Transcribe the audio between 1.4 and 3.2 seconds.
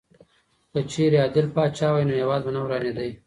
پاچا وای نو هېواد به نه ورانېدی.